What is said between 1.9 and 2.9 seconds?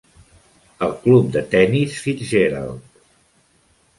FitzGerald.